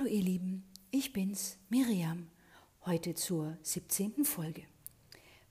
[0.00, 2.26] Hallo ihr Lieben, ich bin's, Miriam,
[2.86, 4.24] heute zur 17.
[4.24, 4.62] Folge.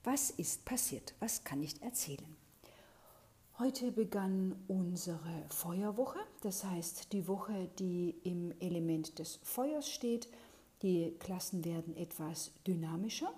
[0.02, 1.14] Was ist passiert?
[1.20, 2.36] Was kann ich erzählen?
[3.60, 10.28] Heute begann unsere Feuerwoche, das heißt die Woche, die im Element des Feuers steht.
[10.82, 13.32] Die Klassen werden etwas dynamischer.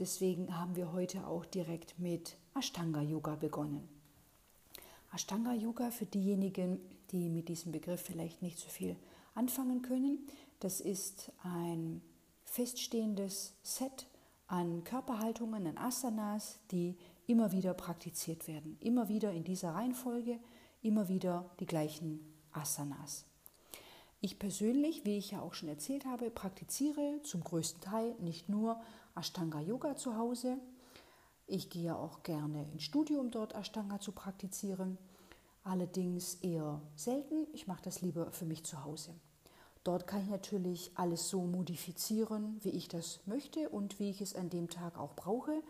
[0.00, 3.88] Deswegen haben wir heute auch direkt mit Ashtanga Yoga begonnen.
[5.14, 6.80] Ashtanga Yoga für diejenigen,
[7.12, 8.96] die mit diesem Begriff vielleicht nicht so viel
[9.34, 10.26] anfangen können.
[10.60, 12.02] Das ist ein
[12.44, 14.06] feststehendes Set
[14.46, 18.76] an Körperhaltungen, an Asanas, die immer wieder praktiziert werden.
[18.80, 20.40] Immer wieder in dieser Reihenfolge,
[20.82, 22.20] immer wieder die gleichen
[22.52, 23.24] Asanas.
[24.20, 28.80] Ich persönlich, wie ich ja auch schon erzählt habe, praktiziere zum größten Teil nicht nur
[29.14, 30.58] Ashtanga Yoga zu Hause.
[31.46, 34.98] Ich gehe auch gerne ins Studio, um dort Ashtanga zu praktizieren.
[35.70, 37.46] Allerdings eher selten.
[37.52, 39.14] Ich mache das lieber für mich zu Hause.
[39.84, 44.34] Dort kann ich natürlich alles so modifizieren, wie ich das möchte und wie ich es
[44.34, 45.62] an dem Tag auch brauche.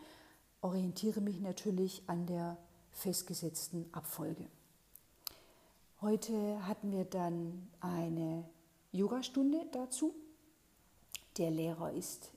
[0.61, 2.57] Orientiere mich natürlich an der
[2.89, 4.47] festgesetzten Abfolge.
[6.01, 8.49] Heute hatten wir dann eine
[8.91, 10.15] Yogastunde dazu.
[11.37, 12.31] Der Lehrer ist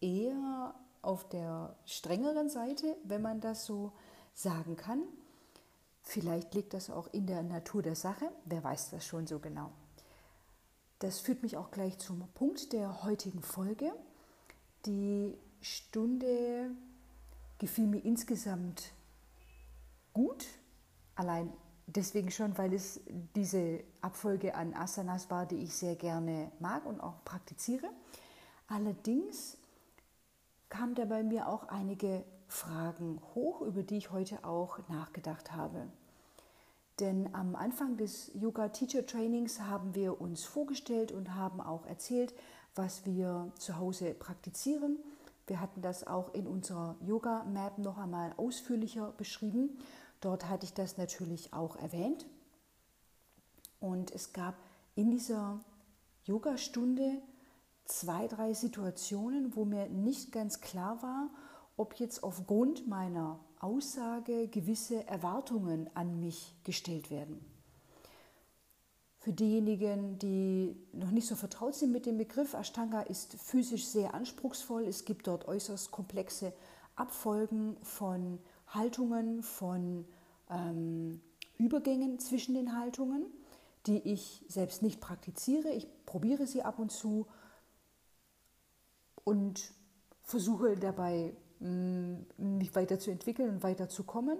[0.00, 3.92] eher auf der strengeren Seite, wenn man das so
[4.34, 5.04] sagen kann.
[6.04, 9.72] Vielleicht liegt das auch in der Natur der Sache, wer weiß das schon so genau.
[10.98, 13.92] Das führt mich auch gleich zum Punkt der heutigen Folge.
[14.86, 16.70] Die Stunde
[17.58, 18.92] gefiel mir insgesamt
[20.12, 20.46] gut,
[21.14, 21.50] allein
[21.86, 23.00] deswegen schon, weil es
[23.34, 27.88] diese Abfolge an Asanas war, die ich sehr gerne mag und auch praktiziere.
[28.68, 29.56] Allerdings
[30.68, 35.88] kamen da bei mir auch einige Fragen hoch, über die ich heute auch nachgedacht habe.
[37.00, 42.34] Denn am Anfang des Yoga Teacher Trainings haben wir uns vorgestellt und haben auch erzählt,
[42.74, 44.98] was wir zu Hause praktizieren.
[45.46, 49.78] Wir hatten das auch in unserer Yoga Map noch einmal ausführlicher beschrieben.
[50.20, 52.26] Dort hatte ich das natürlich auch erwähnt.
[53.80, 54.54] Und es gab
[54.94, 55.60] in dieser
[56.24, 57.20] Yoga-Stunde
[57.84, 61.28] zwei, drei Situationen, wo mir nicht ganz klar war,
[61.76, 67.44] ob jetzt aufgrund meiner Aussage gewisse Erwartungen an mich gestellt werden.
[69.18, 74.12] Für diejenigen, die noch nicht so vertraut sind mit dem Begriff, Ashtanga ist physisch sehr
[74.12, 74.84] anspruchsvoll.
[74.84, 76.52] Es gibt dort äußerst komplexe
[76.94, 80.04] Abfolgen von Haltungen, von
[80.50, 81.22] ähm,
[81.56, 83.24] Übergängen zwischen den Haltungen,
[83.86, 85.70] die ich selbst nicht praktiziere.
[85.70, 87.26] Ich probiere sie ab und zu
[89.24, 89.72] und
[90.22, 94.38] versuche dabei mich weiterzuentwickeln und weiterzukommen.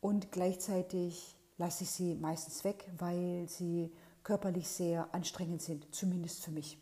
[0.00, 3.90] Und gleichzeitig lasse ich sie meistens weg, weil sie
[4.22, 6.78] körperlich sehr anstrengend sind, zumindest für mich.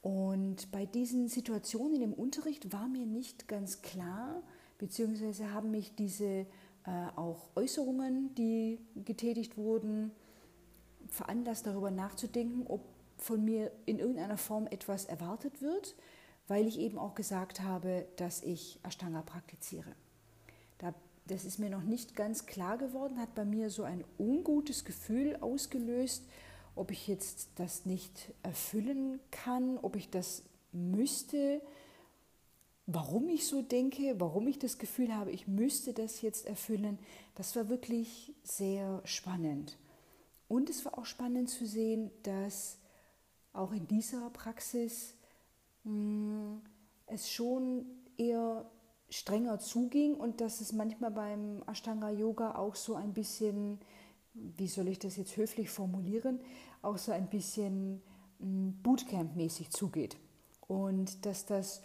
[0.00, 4.42] Und bei diesen Situationen im Unterricht war mir nicht ganz klar,
[4.78, 6.46] beziehungsweise haben mich diese äh,
[7.16, 10.12] auch Äußerungen, die getätigt wurden,
[11.08, 12.82] veranlasst darüber nachzudenken, ob
[13.16, 15.96] von mir in irgendeiner Form etwas erwartet wird,
[16.48, 19.94] weil ich eben auch gesagt habe, dass ich Ashtanga praktiziere.
[21.26, 25.36] das ist mir noch nicht ganz klar geworden, hat bei mir so ein ungutes Gefühl
[25.42, 26.22] ausgelöst,
[26.74, 30.42] ob ich jetzt das nicht erfüllen kann, ob ich das
[30.72, 31.60] müsste,
[32.86, 36.98] warum ich so denke, warum ich das Gefühl habe, ich müsste das jetzt erfüllen.
[37.34, 39.76] Das war wirklich sehr spannend.
[40.48, 42.78] Und es war auch spannend zu sehen, dass
[43.52, 45.14] auch in dieser Praxis
[45.88, 46.60] hm,
[47.06, 47.86] es schon
[48.18, 48.70] eher
[49.08, 53.78] strenger zuging und dass es manchmal beim Ashtanga Yoga auch so ein bisschen,
[54.34, 56.40] wie soll ich das jetzt höflich formulieren,
[56.82, 58.02] auch so ein bisschen
[58.38, 60.18] hm, Bootcamp-mäßig zugeht.
[60.66, 61.82] Und dass das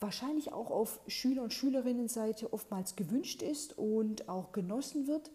[0.00, 5.30] wahrscheinlich auch auf Schüler- und Schülerinnenseite oftmals gewünscht ist und auch genossen wird.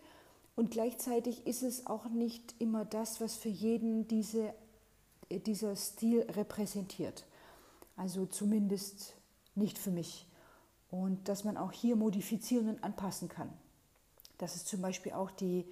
[0.56, 4.54] Und gleichzeitig ist es auch nicht immer das, was für jeden diese,
[5.30, 7.26] dieser Stil repräsentiert.
[8.00, 9.14] Also zumindest
[9.56, 10.26] nicht für mich.
[10.90, 13.52] Und dass man auch hier modifizieren und anpassen kann.
[14.38, 15.66] Das ist zum Beispiel auch die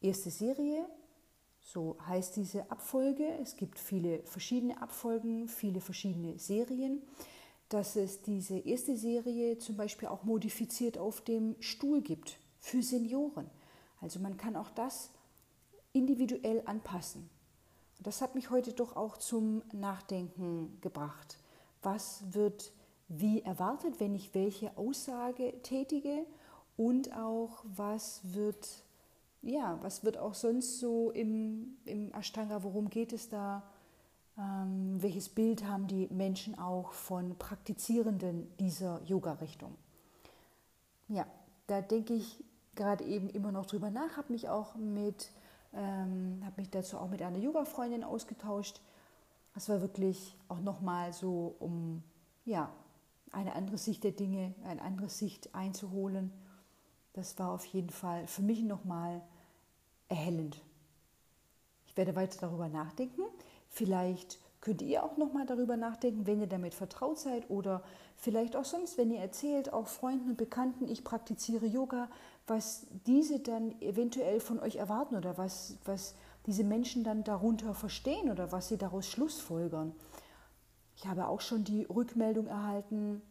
[0.00, 0.84] erste Serie,
[1.60, 3.24] so heißt diese Abfolge.
[3.40, 7.02] Es gibt viele verschiedene Abfolgen, viele verschiedene Serien.
[7.68, 13.48] Dass es diese erste Serie zum Beispiel auch modifiziert auf dem Stuhl gibt für Senioren.
[14.00, 15.10] Also man kann auch das
[15.92, 17.30] individuell anpassen.
[18.00, 21.39] das hat mich heute doch auch zum Nachdenken gebracht
[21.82, 22.72] was wird
[23.08, 26.24] wie erwartet, wenn ich welche Aussage tätige
[26.76, 28.68] und auch was wird,
[29.42, 33.62] ja, was wird auch sonst so im, im Ashtanga, worum geht es da
[34.38, 39.76] Ähm, welches Bild haben die Menschen auch von Praktizierenden dieser Yoga-Richtung?
[41.08, 41.26] Ja,
[41.66, 42.42] da denke ich
[42.74, 45.30] gerade eben immer noch drüber nach, habe mich auch mit,
[45.74, 48.80] ähm, habe mich dazu auch mit einer Yoga-Freundin ausgetauscht.
[49.54, 52.02] Es war wirklich auch nochmal so, um
[52.44, 52.72] ja,
[53.32, 56.32] eine andere Sicht der Dinge, eine andere Sicht einzuholen.
[57.12, 59.22] Das war auf jeden Fall für mich nochmal
[60.08, 60.60] erhellend.
[61.86, 63.22] Ich werde weiter darüber nachdenken.
[63.68, 67.82] Vielleicht könnt ihr auch nochmal darüber nachdenken, wenn ihr damit vertraut seid oder
[68.16, 72.08] vielleicht auch sonst, wenn ihr erzählt, auch Freunden und Bekannten, ich praktiziere Yoga,
[72.50, 76.16] was diese dann eventuell von euch erwarten oder was, was
[76.46, 79.94] diese Menschen dann darunter verstehen oder was sie daraus schlussfolgern.
[80.96, 83.22] Ich habe auch schon die Rückmeldung erhalten,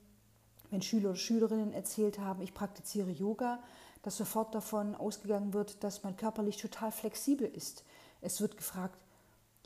[0.71, 3.59] wenn Schüler oder Schülerinnen erzählt haben, ich praktiziere Yoga,
[4.03, 7.83] dass sofort davon ausgegangen wird, dass man körperlich total flexibel ist.
[8.21, 8.97] Es wird gefragt,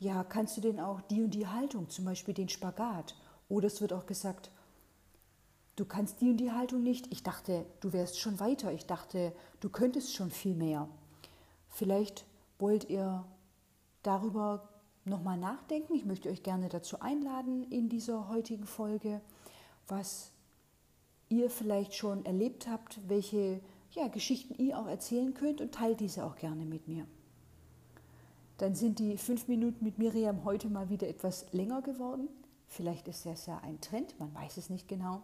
[0.00, 3.14] ja, kannst du denn auch die und die Haltung, zum Beispiel den Spagat?
[3.48, 4.50] Oder es wird auch gesagt,
[5.76, 7.12] du kannst die und die Haltung nicht.
[7.12, 8.72] Ich dachte, du wärst schon weiter.
[8.72, 10.88] Ich dachte, du könntest schon viel mehr.
[11.68, 12.24] Vielleicht
[12.58, 13.24] wollt ihr
[14.02, 14.68] darüber
[15.04, 15.94] nochmal nachdenken.
[15.94, 19.20] Ich möchte euch gerne dazu einladen in dieser heutigen Folge,
[19.88, 20.30] was
[21.28, 23.60] ihr vielleicht schon erlebt habt, welche
[23.90, 27.06] ja, Geschichten ihr auch erzählen könnt und teilt diese auch gerne mit mir.
[28.58, 32.28] Dann sind die fünf Minuten mit Miriam heute mal wieder etwas länger geworden.
[32.68, 35.22] Vielleicht ist das ja ein Trend, man weiß es nicht genau.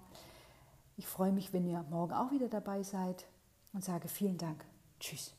[1.01, 3.27] Ich freue mich, wenn ihr morgen auch wieder dabei seid
[3.73, 4.67] und sage vielen Dank.
[5.01, 5.35] Tschüss.